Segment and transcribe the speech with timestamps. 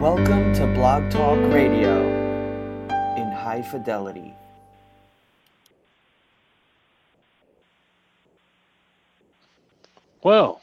[0.00, 2.00] Welcome to Blog Talk Radio
[3.18, 4.34] in high fidelity.
[10.22, 10.62] Well,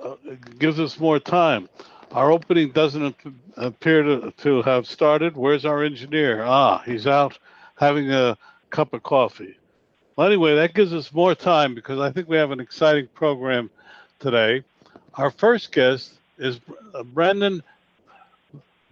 [0.00, 1.68] uh, it gives us more time.
[2.12, 5.36] Our opening doesn't ap- appear to, to have started.
[5.36, 6.44] Where's our engineer?
[6.44, 7.36] Ah, he's out
[7.74, 8.38] having a
[8.70, 9.58] cup of coffee.
[10.14, 13.68] Well, anyway, that gives us more time because I think we have an exciting program
[14.20, 14.62] today.
[15.14, 16.60] Our first guest is
[16.94, 17.62] uh, Brandon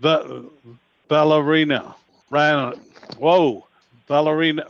[0.00, 0.44] Va-
[1.08, 1.94] Ballerina.
[2.30, 2.74] Ran,
[3.18, 3.66] whoa,
[4.06, 4.64] Ballerina,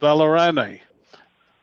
[0.00, 0.80] Ballerani.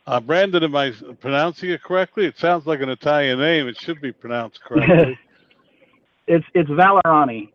[0.07, 2.25] Uh, Brandon, am I pronouncing it correctly?
[2.25, 3.67] It sounds like an Italian name.
[3.67, 5.17] It should be pronounced correctly.
[6.27, 7.49] It's it's Vallorani.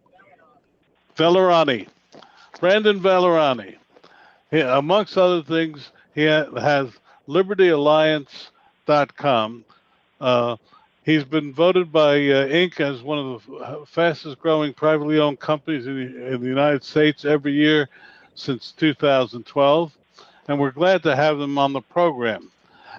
[1.17, 1.89] Vallorani.
[2.61, 3.77] Brandon Vallorani.
[4.51, 6.89] He, amongst other things, he ha- has
[7.29, 9.65] LibertyAlliance.com.
[10.21, 10.57] Uh,
[11.07, 12.81] he's been voted by uh, Inc.
[12.81, 17.25] as one of the fastest growing privately owned companies in the, in the United States
[17.25, 17.89] every year
[18.35, 19.93] since 2012.
[20.49, 22.51] And we're glad to have them on the program.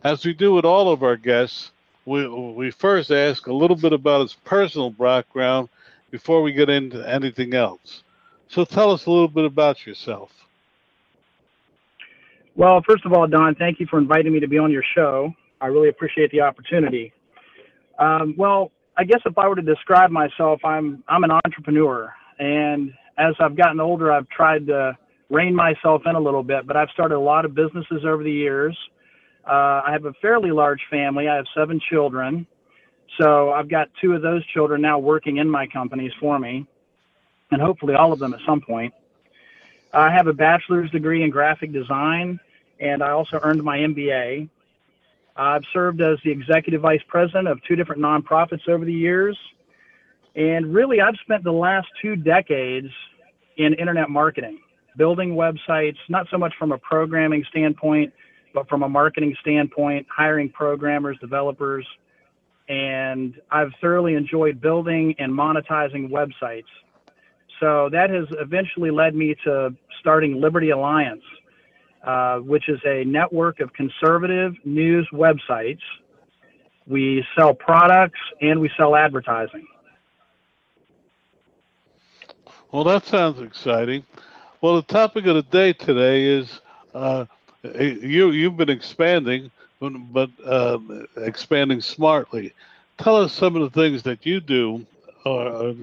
[0.04, 1.72] As we do with all of our guests,
[2.06, 5.70] we, we first ask a little bit about his personal background
[6.10, 8.04] before we get into anything else.
[8.48, 10.32] So tell us a little bit about yourself.
[12.56, 15.34] Well, first of all, Don, thank you for inviting me to be on your show.
[15.60, 17.14] I really appreciate the opportunity.
[17.98, 22.94] Um, well, I guess if I were to describe myself, I'm I'm an entrepreneur, and
[23.18, 24.98] as I've gotten older, I've tried to
[25.30, 26.66] rein myself in a little bit.
[26.68, 28.78] But I've started a lot of businesses over the years.
[29.46, 31.28] Uh, I have a fairly large family.
[31.28, 32.46] I have seven children,
[33.20, 36.68] so I've got two of those children now working in my companies for me,
[37.52, 38.94] and hopefully all of them at some point.
[39.94, 42.40] I have a bachelor's degree in graphic design,
[42.80, 44.50] and I also earned my MBA.
[45.38, 49.38] I've served as the executive vice president of two different nonprofits over the years.
[50.36, 52.90] And really, I've spent the last two decades
[53.58, 54.60] in internet marketing,
[54.98, 58.14] building websites, not so much from a programming standpoint,
[58.54, 61.86] but from a marketing standpoint, hiring programmers, developers.
[62.70, 66.66] And I've thoroughly enjoyed building and monetizing websites.
[67.60, 71.24] So that has eventually led me to starting Liberty Alliance,
[72.04, 75.82] uh, which is a network of conservative news websites.
[76.88, 79.68] We sell products and we sell advertising.
[82.72, 84.06] Well, that sounds exciting.
[84.62, 86.60] Well, the topic of the day today is
[86.94, 87.26] uh,
[87.64, 90.80] you you've been expanding, but uh,
[91.18, 92.54] expanding smartly.
[92.98, 94.86] Tell us some of the things that you do,
[95.26, 95.74] uh,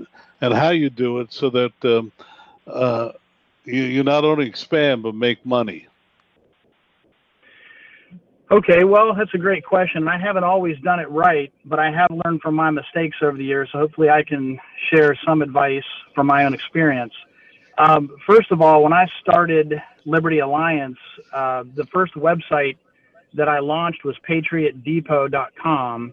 [0.40, 2.12] and how you do it, so that um,
[2.66, 3.12] uh,
[3.64, 5.86] you you not only expand but make money.
[8.50, 10.06] Okay, well, that's a great question.
[10.06, 13.44] I haven't always done it right, but I have learned from my mistakes over the
[13.44, 13.70] years.
[13.72, 14.60] So hopefully, I can
[14.90, 15.84] share some advice
[16.14, 17.14] from my own experience.
[17.78, 19.74] Um, first of all, when I started
[20.04, 20.98] Liberty Alliance,
[21.32, 22.76] uh, the first website
[23.32, 26.12] that I launched was PatriotDepot.com,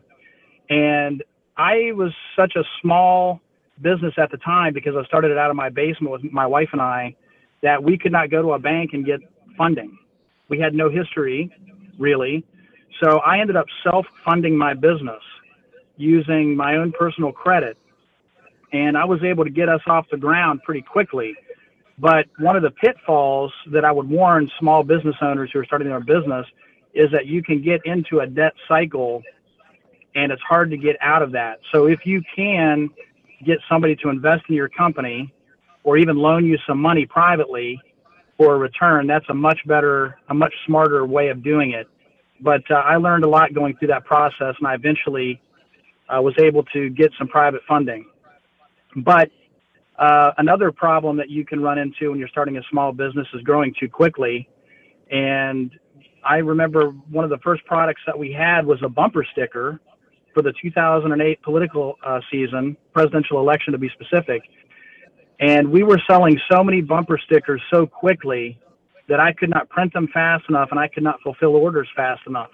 [0.69, 1.23] and
[1.57, 3.41] I was such a small
[3.81, 6.69] business at the time because I started it out of my basement with my wife
[6.71, 7.15] and I
[7.61, 9.19] that we could not go to a bank and get
[9.57, 9.97] funding.
[10.49, 11.51] We had no history
[12.01, 12.43] really.
[13.01, 15.21] So I ended up self funding my business
[15.97, 17.77] using my own personal credit.
[18.73, 21.35] And I was able to get us off the ground pretty quickly.
[21.99, 25.89] But one of the pitfalls that I would warn small business owners who are starting
[25.89, 26.45] their business
[26.93, 29.21] is that you can get into a debt cycle
[30.15, 31.59] and it's hard to get out of that.
[31.71, 32.89] So if you can
[33.45, 35.33] get somebody to invest in your company
[35.83, 37.79] or even loan you some money privately,
[38.41, 41.87] for a return, that's a much better, a much smarter way of doing it.
[42.39, 45.39] But uh, I learned a lot going through that process, and I eventually
[46.09, 48.03] uh, was able to get some private funding.
[48.95, 49.29] But
[49.99, 53.43] uh, another problem that you can run into when you're starting a small business is
[53.43, 54.49] growing too quickly.
[55.11, 55.69] And
[56.25, 59.79] I remember one of the first products that we had was a bumper sticker
[60.33, 64.41] for the 2008 political uh, season, presidential election to be specific
[65.41, 68.59] and we were selling so many bumper stickers so quickly
[69.09, 72.21] that I could not print them fast enough and I could not fulfill orders fast
[72.27, 72.51] enough.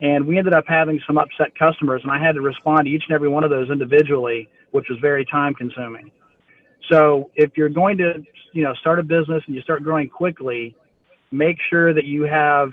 [0.00, 3.04] And we ended up having some upset customers, and I had to respond to each
[3.08, 6.10] and every one of those individually, which was very time consuming.
[6.90, 8.22] So if you're going to,
[8.52, 10.76] you know, start a business and you start growing quickly,
[11.32, 12.70] make sure that you have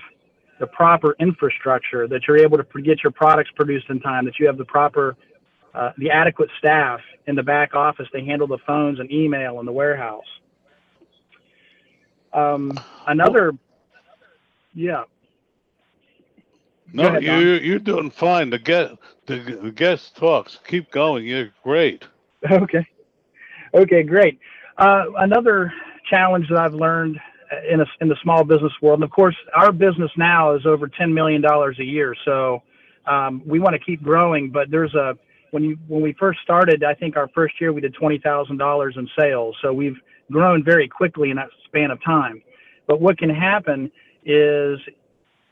[0.59, 4.45] the proper infrastructure, that you're able to get your products produced in time, that you
[4.45, 5.15] have the proper
[5.73, 9.65] uh, the adequate staff in the back office to handle the phones and email in
[9.65, 10.25] the warehouse.
[12.33, 12.71] Um,
[13.07, 13.51] another,
[14.73, 15.03] yeah.
[16.93, 18.49] No, ahead, you you're doing fine.
[18.49, 18.95] The guest
[19.25, 20.59] the, the guest talks.
[20.67, 21.25] Keep going.
[21.25, 22.05] You're great.
[22.49, 22.85] Okay.
[23.73, 24.39] Okay, great.
[24.77, 25.71] Uh, another
[26.09, 27.17] challenge that I've learned
[27.69, 30.87] in a, in the small business world, and of course, our business now is over
[30.87, 32.15] ten million dollars a year.
[32.25, 32.61] So
[33.05, 35.17] um, we want to keep growing, but there's a
[35.51, 38.57] when you when we first started, I think our first year we did twenty thousand
[38.57, 39.55] dollars in sales.
[39.61, 39.97] So we've
[40.31, 42.41] grown very quickly in that span of time.
[42.87, 43.91] But what can happen
[44.25, 44.79] is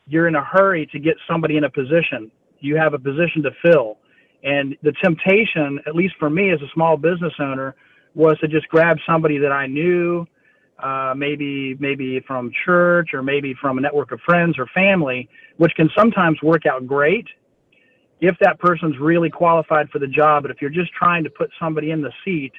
[0.08, 2.32] you're in a hurry to get somebody in a position.
[2.60, 3.98] You have a position to fill.
[4.44, 7.76] And the temptation, at least for me as a small business owner,
[8.16, 10.26] was to just grab somebody that I knew,
[10.82, 15.74] uh, maybe maybe from church or maybe from a network of friends or family, which
[15.76, 17.28] can sometimes work out great
[18.22, 20.44] if that person's really qualified for the job.
[20.44, 22.52] But if you're just trying to put somebody in the seat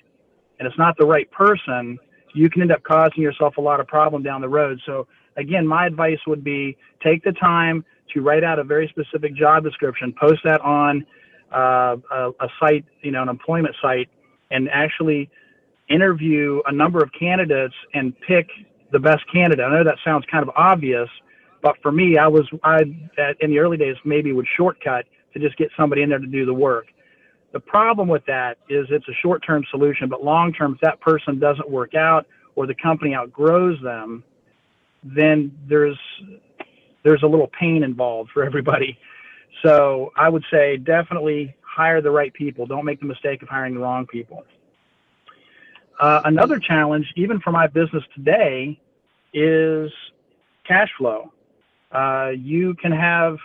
[0.59, 1.99] and it's not the right person,
[2.35, 4.81] you can end up causing yourself a lot of problem down the road.
[4.87, 7.85] So again, my advice would be take the time
[8.15, 11.07] to write out a very specific job description, post that on
[11.55, 14.09] uh, a, a site, you know, an employment site,
[14.51, 15.31] and actually
[15.89, 18.49] interview a number of candidates and pick
[18.93, 19.65] the best candidate.
[19.65, 21.09] I know that sounds kind of obvious,
[21.63, 22.83] but for me, I was I
[23.41, 26.45] in the early days maybe would shortcut to just get somebody in there to do
[26.45, 26.87] the work.
[27.53, 31.69] The problem with that is it's a short-term solution, but long-term, if that person doesn't
[31.69, 34.23] work out or the company outgrows them,
[35.03, 35.99] then there's
[37.03, 38.99] there's a little pain involved for everybody.
[39.63, 42.67] So I would say definitely hire the right people.
[42.67, 44.45] Don't make the mistake of hiring the wrong people.
[45.99, 48.79] Uh, another challenge, even for my business today,
[49.33, 49.91] is
[50.67, 51.33] cash flow.
[51.93, 53.37] Uh, you can have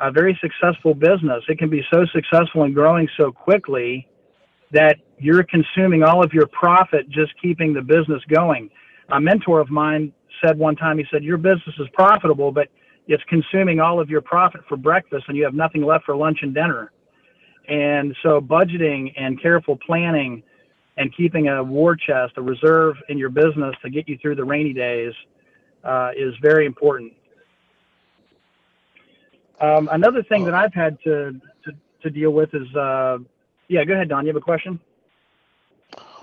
[0.00, 1.42] a very successful business.
[1.48, 4.08] It can be so successful and growing so quickly
[4.72, 8.70] that you're consuming all of your profit just keeping the business going.
[9.12, 10.12] A mentor of mine
[10.44, 12.68] said one time, he said, Your business is profitable, but
[13.08, 16.38] it's consuming all of your profit for breakfast and you have nothing left for lunch
[16.42, 16.92] and dinner.
[17.68, 20.42] And so, budgeting and careful planning
[20.96, 24.44] and keeping a war chest, a reserve in your business to get you through the
[24.44, 25.12] rainy days
[25.84, 27.12] uh, is very important.
[29.60, 31.72] Um, another thing that I've had to, to,
[32.02, 33.18] to deal with is, uh,
[33.68, 34.24] yeah, go ahead, Don.
[34.24, 34.80] You have a question?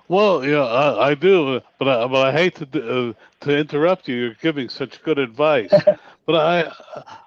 [0.10, 4.16] Well, yeah, I, I do, but I, but I hate to uh, to interrupt you.
[4.16, 5.70] You're giving such good advice,
[6.26, 6.72] but I,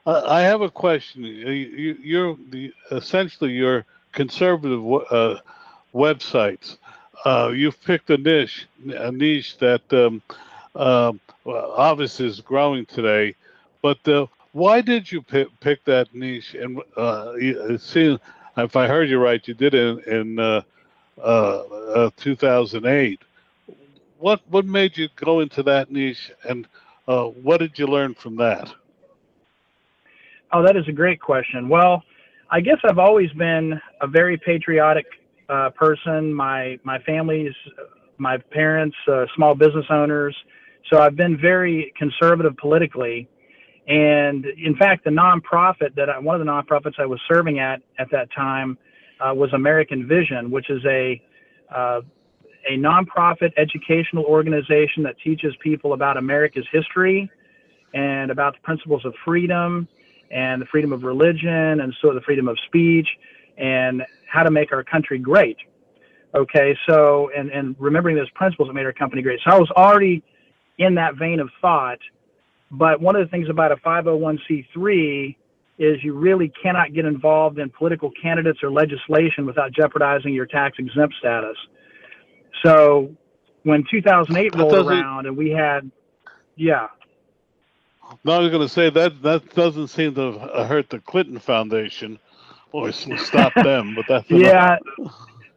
[0.06, 1.24] I, I have a question.
[1.24, 5.36] You, you're the essentially your conservative uh,
[5.94, 6.78] websites.
[7.26, 10.22] Uh, you've picked a niche, a niche that um,
[10.74, 11.12] uh,
[11.46, 13.34] obviously is growing today.
[13.82, 16.54] But uh, why did you pick, pick that niche?
[16.54, 18.18] And uh, it seems,
[18.56, 20.62] if I heard you right, you did it in, in uh,
[21.18, 21.62] uh,
[21.94, 23.20] uh 2008.
[24.18, 26.68] What what made you go into that niche, and
[27.08, 28.70] uh, what did you learn from that?
[30.52, 31.70] Oh, that is a great question.
[31.70, 32.02] Well,
[32.50, 35.06] I guess I've always been a very patriotic
[35.48, 36.34] uh, person.
[36.34, 37.54] My my family's,
[38.18, 38.96] my parents,
[39.34, 40.36] small business owners.
[40.90, 43.26] So I've been very conservative politically
[43.88, 47.82] and in fact, the nonprofit that I, one of the nonprofits I was serving at
[47.98, 48.78] at that time
[49.20, 51.20] uh, was American Vision, which is a
[51.74, 52.00] uh,
[52.68, 57.30] a nonprofit educational organization that teaches people about America's history
[57.94, 59.88] and about the principles of freedom
[60.30, 63.08] and the freedom of religion and so the freedom of speech
[63.58, 65.56] and how to make our country great.
[66.34, 69.40] Okay, so and and remembering those principles that made our company great.
[69.44, 70.22] So I was already
[70.78, 71.98] in that vein of thought
[72.70, 75.36] but one of the things about a 501c3
[75.78, 80.76] is you really cannot get involved in political candidates or legislation without jeopardizing your tax
[80.78, 81.56] exempt status.
[82.62, 83.14] So
[83.62, 85.90] when 2008 rolled around and we had,
[86.56, 86.88] yeah.
[88.24, 90.32] No, I was going to say that that doesn't seem to
[90.66, 92.18] hurt the Clinton Foundation
[92.72, 94.76] or stop them, but that's yeah.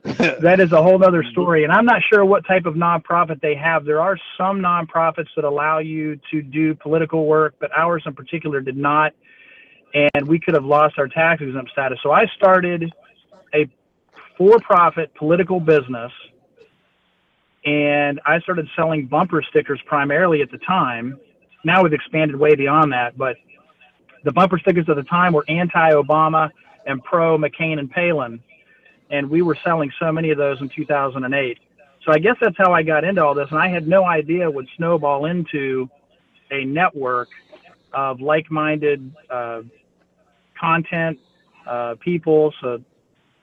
[0.42, 1.64] that is a whole other story.
[1.64, 3.86] And I'm not sure what type of nonprofit they have.
[3.86, 8.60] There are some nonprofits that allow you to do political work, but ours in particular
[8.60, 9.14] did not.
[9.94, 12.00] And we could have lost our tax exempt status.
[12.04, 12.92] So I started
[13.54, 13.70] a
[14.38, 16.12] for profit political business
[17.64, 21.18] and I started selling bumper stickers primarily at the time.
[21.64, 23.38] Now we've expanded way beyond that, but
[24.26, 26.50] the bumper stickers at the time were anti Obama
[26.86, 28.42] and pro McCain and Palin
[29.14, 31.60] and we were selling so many of those in 2008.
[32.04, 34.50] So I guess that's how I got into all this, and I had no idea
[34.50, 35.88] would snowball into
[36.52, 37.30] a network
[37.94, 39.62] of like-minded uh,
[40.60, 41.20] content,
[41.68, 42.82] uh, people, so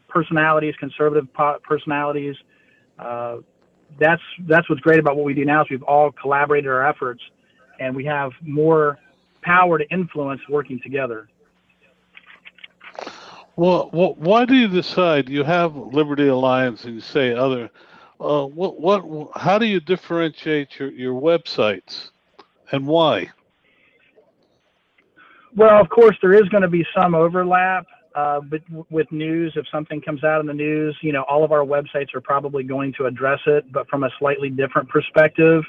[0.09, 1.29] personalities, conservative
[1.63, 2.35] personalities.
[2.99, 3.39] Uh,
[3.99, 7.23] that's that's what's great about what we do now is we've all collaborated our efforts,
[7.79, 8.99] and we have more
[9.43, 11.29] power to influence working together.
[13.57, 17.71] Well, wh why do you decide you have Liberty Alliance and you say other?
[18.21, 22.11] Uh, what, what, how do you differentiate your, your websites
[22.71, 23.31] and why?
[25.57, 29.67] Well, of course, there is going to be some overlap, uh, but with news, if
[29.73, 32.93] something comes out in the news, you know, all of our websites are probably going
[32.99, 35.65] to address it, but from a slightly different perspective.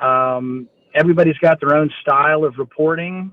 [0.00, 3.32] Um, everybody's got their own style of reporting.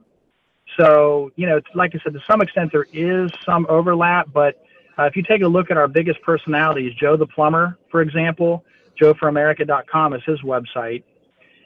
[0.75, 4.63] So, you know, like I said, to some extent, there is some overlap, but
[4.99, 8.65] uh, if you take a look at our biggest personalities, Joe the Plumber, for example,
[9.01, 11.03] joeforamerica.com is his website.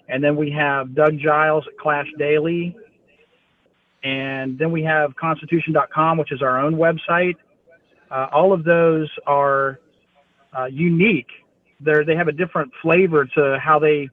[0.08, 2.76] And then we have Doug Giles at Clash Daily.
[4.04, 7.36] And then we have constitution.com, which is our own website.
[8.10, 9.80] Uh, all of those are
[10.58, 11.30] uh, unique.
[11.80, 14.10] They're, they have a different flavor to how they,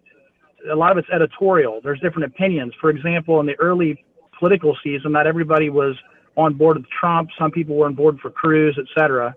[0.71, 1.81] a lot of it's editorial.
[1.83, 2.75] There's different opinions.
[2.81, 4.05] For example, in the early
[4.39, 5.97] political season, not everybody was
[6.37, 7.31] on board with Trump.
[7.39, 9.35] Some people were on board for Cruz, et cetera.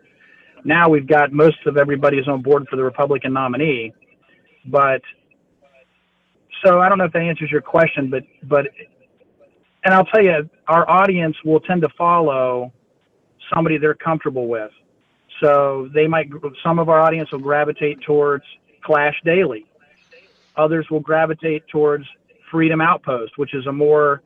[0.64, 3.94] Now we've got most of everybody is on board for the Republican nominee.
[4.68, 5.02] But
[6.64, 8.68] so I don't know if that answers your question, but but
[9.84, 12.72] and I'll tell you, our audience will tend to follow
[13.54, 14.72] somebody they're comfortable with.
[15.42, 16.30] So they might
[16.64, 18.44] some of our audience will gravitate towards
[18.84, 19.66] Clash Daily.
[20.56, 22.06] Others will gravitate towards
[22.52, 24.22] Freedom Outpost, which is a more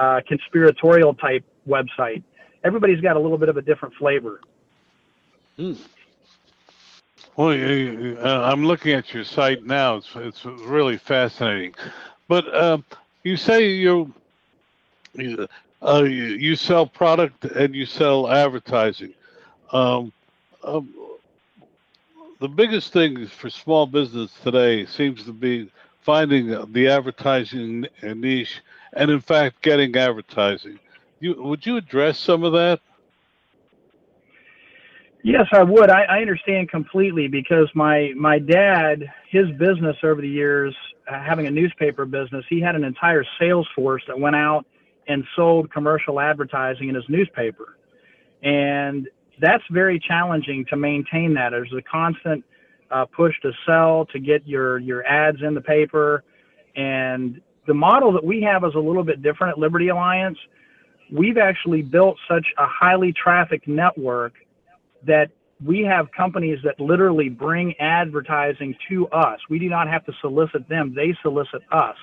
[0.00, 2.22] uh, conspiratorial type website.
[2.64, 4.40] Everybody's got a little bit of a different flavor.
[5.56, 5.74] Hmm.
[7.36, 9.96] Well, you, uh, I'm looking at your site now.
[9.96, 11.74] It's, it's really fascinating.
[12.28, 12.78] But uh,
[13.22, 14.12] you say you
[15.14, 15.46] you,
[15.82, 19.12] uh, you sell product and you sell advertising.
[19.72, 20.12] Um,
[20.62, 20.94] um,
[22.40, 29.10] the biggest thing for small business today seems to be finding the advertising niche and,
[29.10, 30.78] in fact, getting advertising.
[31.20, 32.80] You, would you address some of that?
[35.22, 35.90] Yes, I would.
[35.90, 40.74] I, I understand completely because my my dad, his business over the years,
[41.10, 44.64] uh, having a newspaper business, he had an entire sales force that went out
[45.08, 47.76] and sold commercial advertising in his newspaper,
[48.42, 49.08] and
[49.40, 51.50] that's very challenging to maintain that.
[51.50, 52.42] There's a constant
[52.90, 56.24] uh, push to sell, to get your your ads in the paper,
[56.76, 60.36] and the model that we have is a little bit different at Liberty Alliance.
[61.12, 64.32] We've actually built such a highly trafficked network
[65.06, 65.30] that
[65.64, 69.38] we have companies that literally bring advertising to us.
[69.48, 71.94] We do not have to solicit them, they solicit us.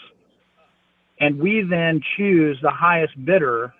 [1.19, 3.73] And we then choose the highest bidder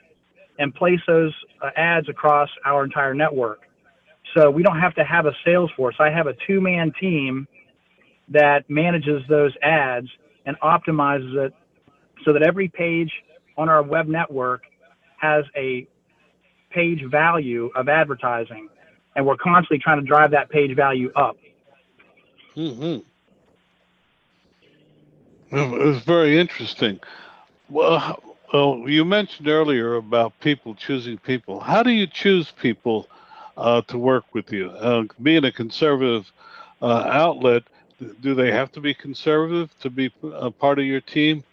[0.60, 3.62] and place those uh, ads across our entire network.
[4.36, 5.96] So we don't have to have a sales force.
[6.00, 7.48] I have a two man team
[8.27, 10.10] that manages those ads
[10.46, 11.53] and optimizes it
[12.27, 13.24] so that every page
[13.57, 14.63] on our web network
[15.17, 15.88] has a
[16.69, 18.67] page value of advertising
[19.15, 21.38] and we're constantly trying to drive that page value up.
[22.57, 22.98] Mm-hmm.
[25.51, 27.00] It's very interesting.
[27.69, 31.62] Well, well, you mentioned earlier about people choosing people.
[31.62, 33.07] How do you choose people
[33.55, 34.69] uh, to work with you?
[34.72, 36.29] Uh, being a conservative
[36.81, 37.63] uh, outlet,
[38.19, 41.46] do they have to be conservative to be a part of your team?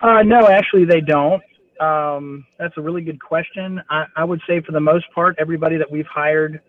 [0.00, 1.42] Uh, no, actually, they don't.
[1.80, 3.80] Um, that's a really good question.
[3.90, 6.60] I, I, would say for the most part, everybody that we've hired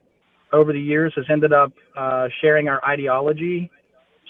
[0.54, 3.72] over the years has ended up uh, sharing our ideology,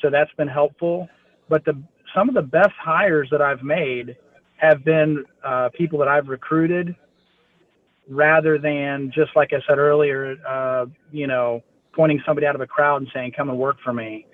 [0.01, 1.07] so that's been helpful.
[1.49, 1.81] But the
[2.15, 4.17] some of the best hires that I've made
[4.57, 6.95] have been uh, people that I've recruited,
[8.09, 11.61] rather than just like I said earlier, uh, you know,
[11.93, 14.25] pointing somebody out of a crowd and saying, "Come and work for me."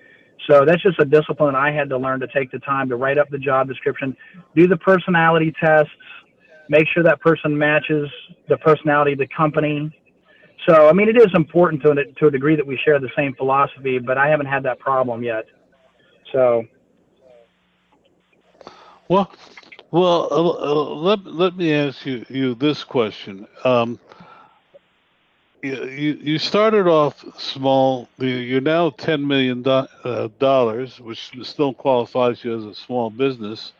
[0.48, 3.18] So that's just a discipline I had to learn to take the time to write
[3.18, 4.16] up the job description,
[4.54, 5.90] do the personality tests,
[6.68, 8.08] make sure that person matches
[8.48, 9.90] the personality of the company.
[10.68, 13.34] So, I mean, it is important to, to a degree that we share the same
[13.34, 15.44] philosophy, but I haven't had that problem yet.
[16.32, 16.64] So.
[19.08, 19.32] Well,
[19.90, 23.46] well, uh, uh, let, let me ask you, you this question.
[23.64, 24.00] Um,
[25.74, 28.08] you, you started off small.
[28.18, 33.72] You're now ten million uh, dollars, which still qualifies you as a small business.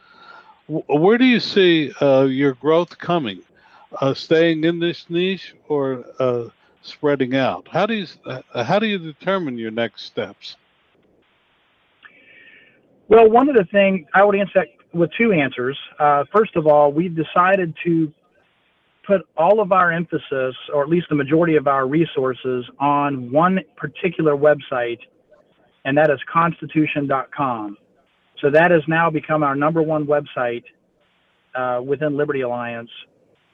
[0.66, 3.42] Where do you see uh, your growth coming?
[4.00, 6.48] Uh, staying in this niche or uh,
[6.82, 7.68] spreading out?
[7.70, 10.56] How do you uh, how do you determine your next steps?
[13.08, 15.78] Well, one of the things I would answer with two answers.
[15.98, 18.12] Uh, first of all, we've decided to
[19.06, 23.60] put all of our emphasis, or at least the majority of our resources, on one
[23.76, 24.98] particular website,
[25.84, 27.76] and that is constitution.com.
[28.40, 30.64] So that has now become our number one website
[31.54, 32.90] uh, within Liberty Alliance.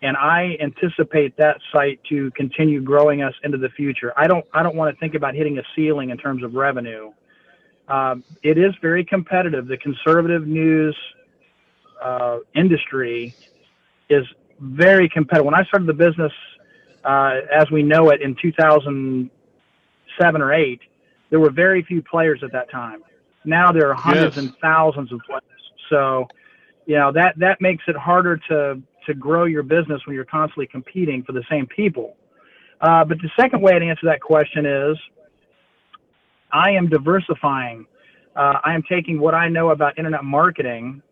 [0.03, 4.13] and I anticipate that site to continue growing us into the future.
[4.17, 7.13] I don't I don't want to think about hitting a ceiling in terms of revenue.
[7.89, 9.67] Um, it is very competitive.
[9.69, 10.97] The conservative news
[12.03, 13.35] uh, industry
[14.09, 14.27] is
[14.63, 15.45] very competitive.
[15.45, 16.33] When I started the business,
[17.05, 20.81] uh, as we know it, in 2007 or eight,
[21.31, 23.03] there were very few players at that time.
[23.45, 24.45] Now there are hundreds yes.
[24.45, 25.43] and thousands of players.
[25.91, 26.29] So,
[26.87, 30.67] you know that that makes it harder to to grow your business when you're constantly
[30.67, 32.17] competing for the same people.
[32.81, 34.97] Uh, but the second way to answer that question is
[36.53, 37.87] I am diversifying.
[38.35, 41.03] Uh, I am taking what I know about internet marketing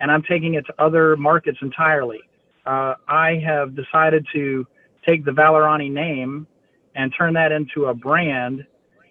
[0.00, 2.20] and I'm taking it to other markets entirely.
[2.64, 4.66] Uh, I have decided to
[5.06, 6.46] take the Vallorani name
[6.94, 8.64] and turn that into a brand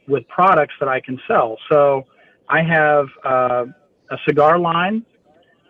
[0.08, 1.58] with products that I can sell.
[1.70, 2.06] So
[2.48, 3.66] I have uh,
[4.10, 5.06] a cigar line.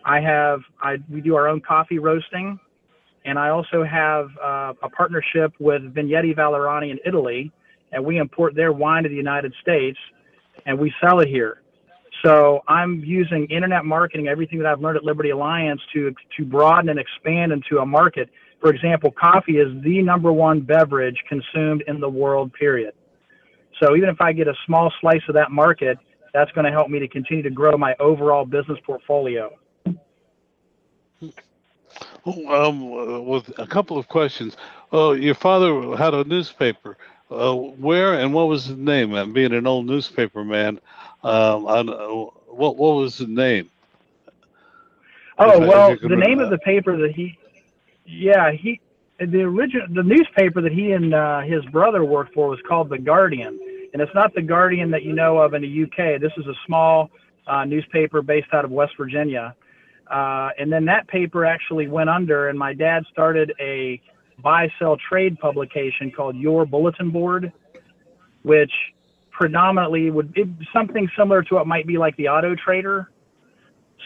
[0.04, 2.58] I have I we do our own coffee roasting,
[3.24, 7.52] and I also have uh, a partnership with Vigneti Vallorani in Italy,
[7.92, 9.98] and we import their wine to the United States,
[10.66, 11.61] and we sell it here.
[12.24, 16.88] So I'm using internet marketing, everything that I've learned at Liberty Alliance to to broaden
[16.88, 18.30] and expand into a market.
[18.60, 22.52] For example, coffee is the number one beverage consumed in the world.
[22.52, 22.94] Period.
[23.82, 25.98] So even if I get a small slice of that market,
[26.32, 29.50] that's going to help me to continue to grow my overall business portfolio.
[32.24, 34.56] Um, with a couple of questions.
[34.92, 36.96] Oh, your father had a newspaper.
[37.30, 39.14] Uh, where and what was his name?
[39.14, 40.78] And being an old newspaper man,
[41.22, 43.70] um, I, what what was the name?
[45.38, 46.44] Oh well, the name that.
[46.44, 47.38] of the paper that he,
[48.04, 48.80] yeah, he
[49.18, 52.98] the original the newspaper that he and uh, his brother worked for was called the
[52.98, 53.58] Guardian,
[53.92, 56.20] and it's not the Guardian that you know of in the UK.
[56.20, 57.10] This is a small
[57.46, 59.54] uh, newspaper based out of West Virginia,
[60.10, 64.00] uh, and then that paper actually went under, and my dad started a
[64.42, 67.52] buy sell trade publication called Your Bulletin Board,
[68.42, 68.72] which
[69.32, 73.10] predominantly would be something similar to what might be like the Auto Trader.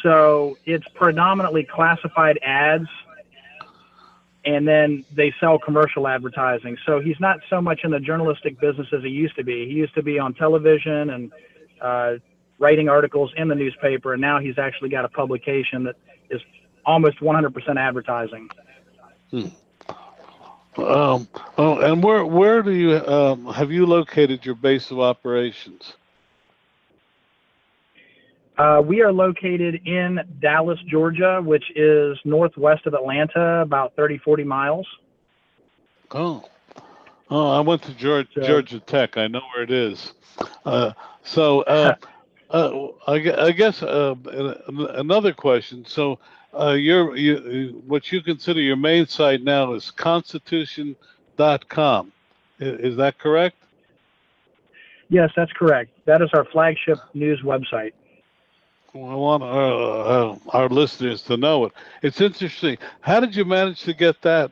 [0.02, 2.88] So it's predominantly classified ads,
[4.44, 6.76] and then they sell commercial advertising.
[6.86, 9.66] So he's not so much in the journalistic business as he used to be.
[9.66, 11.32] He used to be on television and
[11.80, 12.12] uh,
[12.58, 15.96] writing articles in the newspaper, and now he's actually got a publication that
[16.30, 16.40] is
[16.84, 18.48] almost 100% advertising.
[19.30, 19.46] Hmm.
[20.78, 25.94] Um, oh, and where where do you um, have you located your base of operations?
[28.58, 34.44] Uh, we are located in Dallas, Georgia, which is northwest of Atlanta, about 30, 40
[34.44, 34.86] miles.
[36.12, 36.42] Oh,
[37.30, 39.18] oh, I went to Georgia, so, Georgia Tech.
[39.18, 40.14] I know where it is.
[40.64, 41.96] Uh, so, uh,
[42.50, 44.14] uh I, I, guess uh,
[44.68, 45.84] another question.
[45.84, 46.18] So,
[46.58, 52.12] uh, your you, what you consider your main site now is constitution.com.
[52.58, 53.56] Is, is that correct?
[55.08, 55.92] Yes, that's correct.
[56.06, 57.92] That is our flagship news website.
[58.92, 61.72] Well, I want uh, uh, our listeners to know it.
[62.02, 62.78] It's interesting.
[63.00, 64.50] How did you manage to get that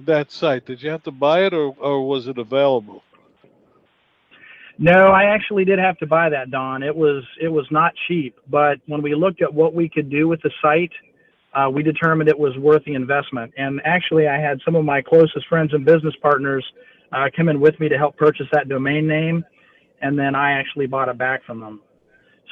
[0.00, 0.66] that site?
[0.66, 3.02] Did you have to buy it, or or was it available?
[4.78, 6.82] No, I actually did have to buy that, Don.
[6.82, 10.28] It was it was not cheap, but when we looked at what we could do
[10.28, 10.92] with the site,
[11.56, 13.52] uh, we determined it was worth the investment.
[13.56, 16.64] And actually, I had some of my closest friends and business partners
[17.12, 19.44] uh, come in with me to help purchase that domain name,
[20.02, 21.80] and then I actually bought it back from them.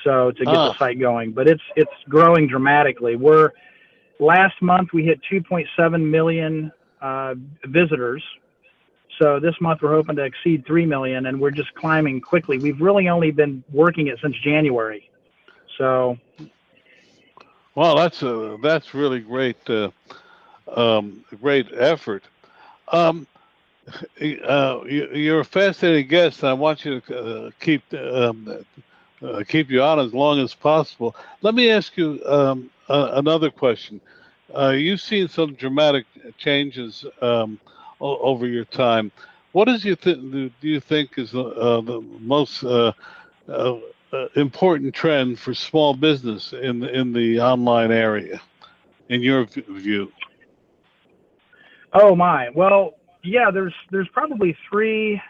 [0.05, 0.69] So to get oh.
[0.69, 3.17] the site going, but it's it's growing dramatically.
[3.17, 3.51] We're
[4.21, 7.35] last month we hit 2.7 million uh,
[7.67, 8.23] visitors.
[9.21, 12.59] So this month we're hoping to exceed 3 million, and we're just climbing quickly.
[12.59, 15.11] We've really only been working it since January.
[15.79, 16.17] So
[17.75, 19.91] well, that's a that's really great, uh,
[20.75, 22.25] um, great effort.
[22.89, 23.27] Um,
[24.49, 26.45] uh, you, are a fascinating guest.
[26.45, 28.65] I want you to uh, keep um,
[29.23, 31.17] uh, keep you on as long as possible.
[31.43, 34.01] Let me ask you um, another question.
[34.57, 36.07] Uh, you've seen some dramatic
[36.39, 37.59] changes um,
[38.01, 39.11] over your time.
[39.53, 42.63] What is you th- do you think is the, uh, the most
[44.15, 48.41] uh, important trend for small business in the, in the online area,
[49.09, 50.13] in your view?
[51.93, 52.51] Oh my!
[52.51, 53.51] Well, yeah.
[53.53, 55.21] There's there's probably three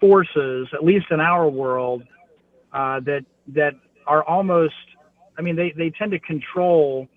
[0.00, 2.02] forces, at least in our world,
[2.72, 3.74] uh, that that
[4.06, 4.74] are almost.
[5.38, 7.08] I mean, they they tend to control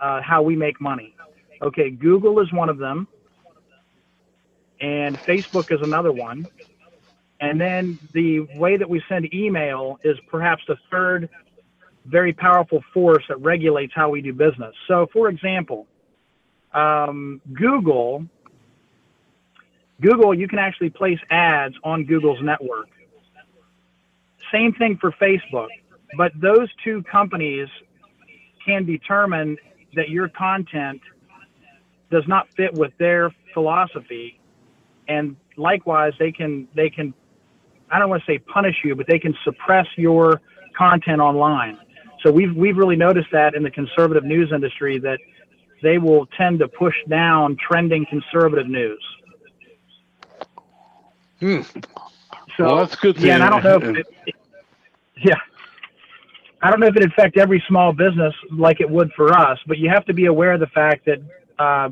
[0.00, 1.14] uh, how we make money.
[1.62, 3.08] Okay, Google is one of them,
[4.80, 6.46] and Facebook is another one.
[7.48, 11.28] And then the way that we send email is perhaps the third
[12.06, 14.74] very powerful force that regulates how we do business.
[14.88, 15.86] So, for example,
[16.74, 18.26] Um, Google,
[20.00, 22.88] Google, you can actually place ads on Google's network.
[24.52, 25.68] Same thing for Facebook,
[26.16, 27.68] but those two companies
[28.66, 29.56] can determine
[29.94, 31.00] that your content
[32.10, 34.40] does not fit with their philosophy,
[35.06, 37.14] and likewise, they can they can
[37.94, 40.40] I don't want to say punish you, but they can suppress your
[40.76, 41.78] content online.
[42.24, 45.20] So we've we've really noticed that in the conservative news industry that
[45.80, 49.02] they will tend to push down trending conservative news.
[51.38, 51.60] Hmm.
[52.56, 54.34] So Well, that's good yeah, and I don't know if it,
[55.22, 55.34] yeah,
[56.62, 59.78] I don't know if it affect every small business like it would for us, but
[59.78, 61.20] you have to be aware of the fact that,
[61.58, 61.90] uh,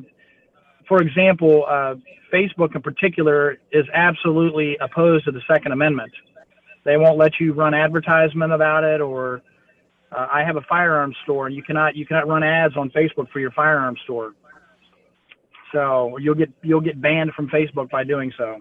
[0.92, 1.94] for example, uh,
[2.30, 6.12] Facebook in particular is absolutely opposed to the Second Amendment.
[6.84, 9.40] They won't let you run advertisement about it, or
[10.14, 13.30] uh, I have a firearms store, and you cannot you cannot run ads on Facebook
[13.30, 14.34] for your firearms store.
[15.72, 18.60] So you'll get you'll get banned from Facebook by doing so.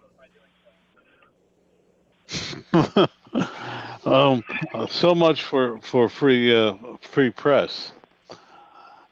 [4.05, 4.41] um,
[4.89, 7.91] so much for for free uh, free press.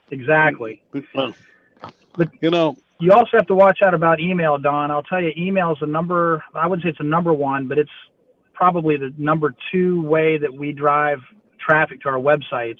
[0.09, 0.81] Exactly.
[1.13, 1.35] But-
[2.41, 4.91] you know, You also have to watch out about email, Don.
[4.91, 6.43] I'll tell you, email is the number.
[6.53, 7.89] I wouldn't say it's a number one, but it's
[8.53, 11.19] probably the number two way that we drive
[11.65, 12.79] traffic to our websites.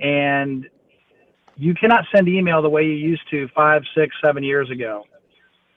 [0.00, 0.68] And
[1.56, 5.04] you cannot send email the way you used to five, six, seven years ago.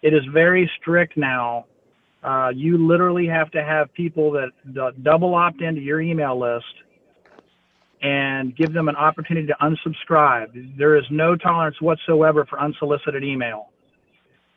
[0.02, 1.66] It is very strict now.
[2.24, 6.66] Uh, you literally have to have people that double opt into your email list
[8.02, 10.78] and give them an opportunity to unsubscribe.
[10.78, 13.70] There is no tolerance whatsoever for unsolicited email.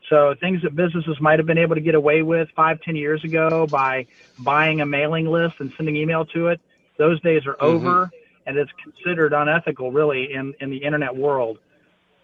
[0.09, 3.23] So things that businesses might have been able to get away with five, ten years
[3.23, 4.07] ago by
[4.39, 6.61] buying a mailing list and sending email to it,
[6.97, 7.65] those days are mm-hmm.
[7.65, 8.11] over,
[8.45, 11.57] and it's considered unethical, really, in in the internet world.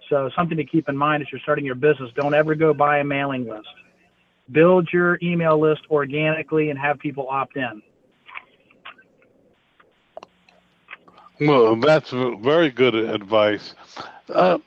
[0.09, 2.99] So something to keep in mind as you're starting your business: don't ever go buy
[2.99, 3.67] a mailing list.
[4.51, 7.81] Build your email list organically and have people opt in.
[11.41, 13.75] Well, that's very good advice.
[14.29, 14.59] Uh,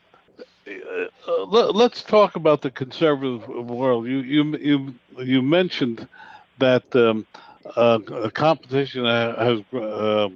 [1.29, 4.07] uh, let, let's talk about the conservative world.
[4.07, 6.09] You you you you mentioned
[6.59, 7.27] that um,
[7.77, 7.99] uh,
[8.35, 10.29] competition has uh,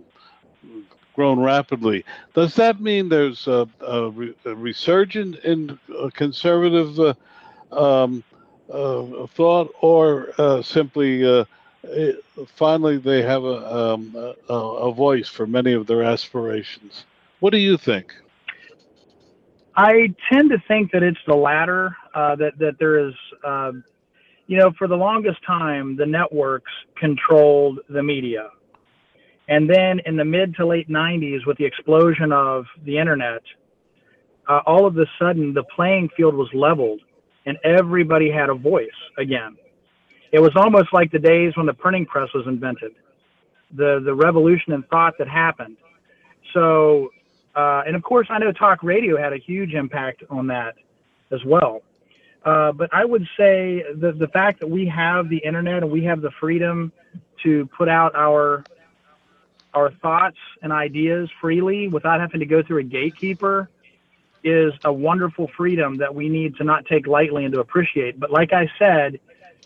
[1.14, 2.04] grown rapidly.
[2.34, 7.14] Does that mean there's a, a, re- a resurgence in uh, conservative uh,
[7.72, 8.24] um,
[9.28, 11.24] thought, or simply
[11.82, 12.24] it,
[12.56, 17.04] finally they have a, um, a a voice for many of their aspirations?
[17.40, 18.14] What do you think?
[19.76, 21.96] I tend to think that it's the latter.
[22.14, 23.14] Uh, that that there is,
[23.44, 23.84] um,
[24.48, 28.50] you know, for the longest time, the networks controlled the media,
[29.48, 33.42] and then in the mid to late '90s, with the explosion of the internet,
[34.48, 37.00] uh, all of a sudden the playing field was leveled,
[37.46, 39.56] and everybody had a voice again.
[40.32, 42.92] It was almost like the days when the printing press was invented,
[43.74, 45.76] the the revolution in thought that happened.
[46.52, 47.10] So
[47.54, 50.76] uh, and of course, I know talk radio had a huge impact on that
[51.32, 51.82] as well.
[52.44, 56.04] Uh, but I would say the the fact that we have the internet and we
[56.04, 56.92] have the freedom
[57.42, 58.64] to put out our
[59.74, 63.68] our thoughts and ideas freely without having to go through a gatekeeper
[64.44, 68.18] is a wonderful freedom that we need to not take lightly and to appreciate.
[68.20, 69.18] But like I said,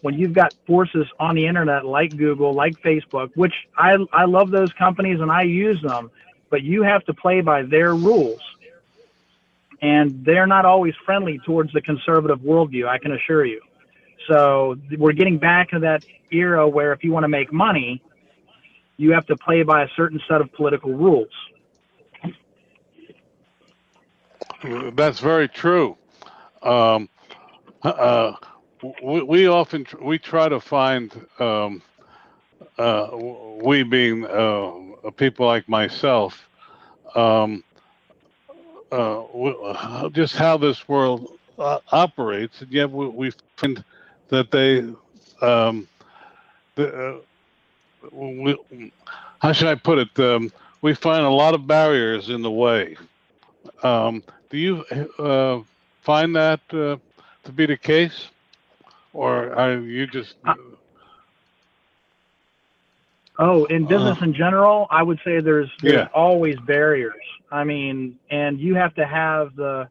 [0.02, 4.50] when you've got forces on the internet like Google, like Facebook, which I I love
[4.50, 6.10] those companies and I use them,
[6.50, 8.40] but you have to play by their rules.
[9.80, 13.60] And they're not always friendly towards the conservative worldview, I can assure you.
[14.28, 18.02] So we're getting back to that era where if you want to make money,
[18.96, 21.28] you have to play by a certain set of political rules.
[24.94, 25.96] That's very true.
[26.62, 27.08] Um,
[27.82, 28.34] uh,
[29.02, 31.82] we, often tr- we try to find um,
[32.78, 33.08] uh,
[33.62, 34.72] we being uh,
[35.16, 36.48] people like myself
[37.14, 37.62] um,
[38.90, 43.84] uh, just how this world uh, operates, and yet we, we find
[44.28, 44.80] that they
[45.46, 45.88] um,
[46.74, 47.18] the, uh,
[48.12, 48.92] we,
[49.40, 50.18] how should I put it?
[50.18, 52.96] Um, we find a lot of barriers in the way.
[53.82, 54.84] Um, do you
[55.18, 55.60] uh,
[56.02, 57.00] find that to
[57.54, 58.28] be the case,
[59.12, 60.36] or are you just?
[60.44, 60.54] Uh,
[63.38, 66.08] Oh, in business in general, I would say there's there's Yeah.
[66.14, 67.14] always barriers.
[67.50, 69.88] I mean, and you have to have the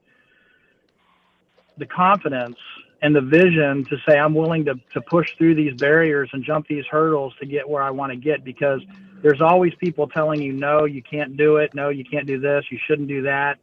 [1.78, 2.58] the confidence
[3.02, 6.68] and the vision to say I'm willing to to push through these barriers and jump
[6.68, 8.82] these hurdles to get where I want to get because
[9.24, 12.66] there's always people telling you no, you can't do it, no, you can't do this,
[12.70, 13.58] you shouldn't do that.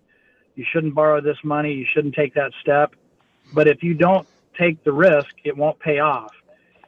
[0.56, 1.72] You shouldn't borrow this money.
[1.72, 2.94] You shouldn't take that step.
[3.52, 4.26] But if you don't
[4.58, 6.32] take the risk, it won't pay off.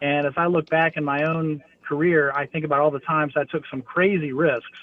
[0.03, 3.35] And as I look back in my own career, I think about all the times
[3.37, 4.79] I took some crazy risks,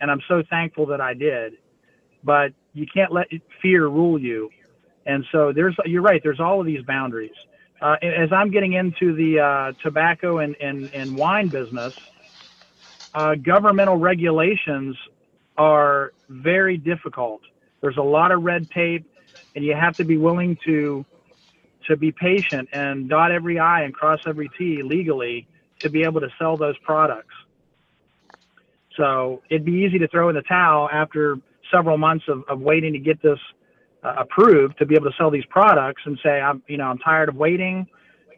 [0.00, 1.54] and I'm so thankful that I did.
[2.24, 3.28] But you can't let
[3.60, 4.50] fear rule you.
[5.06, 7.34] And so there's, you're right, there's all of these boundaries.
[7.80, 11.98] Uh, as I'm getting into the uh, tobacco and, and, and wine business,
[13.14, 14.96] uh, governmental regulations
[15.56, 17.42] are very difficult.
[17.80, 19.04] There's a lot of red tape,
[19.56, 21.04] and you have to be willing to
[21.86, 25.46] to be patient and dot every I and cross every T legally
[25.80, 27.34] to be able to sell those products.
[28.96, 31.38] So it'd be easy to throw in the towel after
[31.70, 33.38] several months of, of waiting to get this
[34.02, 36.98] uh, approved to be able to sell these products and say, I'm, you know, I'm
[36.98, 37.86] tired of waiting,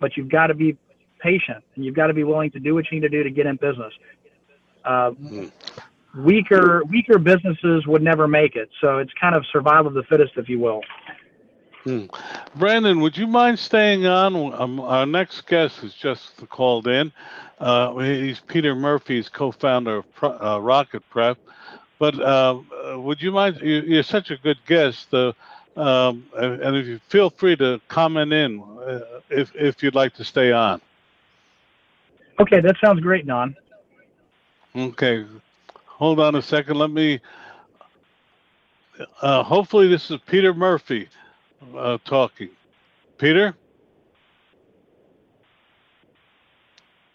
[0.01, 0.77] but you've got to be
[1.21, 3.31] patient and you've got to be willing to do what you need to do to
[3.31, 3.93] get in business.
[4.85, 5.51] Uh, mm.
[6.17, 8.71] Weaker, weaker businesses would never make it.
[8.81, 10.83] So it's kind of survival of the fittest, if you will.
[11.85, 12.07] Hmm.
[12.55, 14.55] Brandon, would you mind staying on?
[14.55, 17.13] Um, our next guest is just called in.
[17.59, 19.17] Uh, he's Peter Murphy.
[19.17, 21.39] He's co-founder of Pro, uh, Pocket Prep.
[21.99, 22.61] But uh,
[22.97, 23.61] would you mind?
[23.63, 25.33] You, are such a good guest, uh,
[25.77, 30.25] um, and if you feel free to comment in uh, if if you'd like to
[30.25, 30.81] stay on.
[32.41, 33.55] Okay, that sounds great, Don.
[34.75, 35.25] Okay,
[35.87, 36.79] hold on a second.
[36.79, 37.21] Let me.
[39.21, 41.09] Uh, hopefully, this is Peter Murphy
[41.77, 42.51] uh, talking.
[43.19, 43.55] Peter,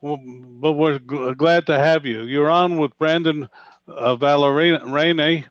[0.03, 0.19] well,
[0.61, 2.25] but we're glad to have you.
[2.25, 3.49] You're on with Brandon
[3.89, 5.47] uh, Valerani.